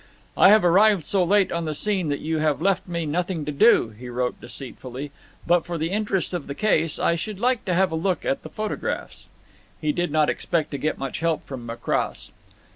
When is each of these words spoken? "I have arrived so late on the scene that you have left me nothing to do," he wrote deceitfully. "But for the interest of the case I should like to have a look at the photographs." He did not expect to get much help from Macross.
"I 0.35 0.49
have 0.49 0.65
arrived 0.65 1.03
so 1.05 1.23
late 1.23 1.51
on 1.51 1.65
the 1.65 1.75
scene 1.75 2.09
that 2.09 2.21
you 2.21 2.39
have 2.39 2.59
left 2.59 2.87
me 2.87 3.05
nothing 3.05 3.45
to 3.45 3.51
do," 3.51 3.89
he 3.89 4.09
wrote 4.09 4.41
deceitfully. 4.41 5.11
"But 5.45 5.63
for 5.63 5.77
the 5.77 5.91
interest 5.91 6.33
of 6.33 6.47
the 6.47 6.55
case 6.55 6.97
I 6.97 7.13
should 7.15 7.39
like 7.39 7.65
to 7.65 7.75
have 7.75 7.91
a 7.91 7.95
look 7.95 8.25
at 8.25 8.41
the 8.41 8.49
photographs." 8.49 9.27
He 9.79 9.91
did 9.91 10.09
not 10.09 10.27
expect 10.27 10.71
to 10.71 10.79
get 10.79 10.97
much 10.97 11.19
help 11.19 11.45
from 11.45 11.67
Macross. 11.67 12.31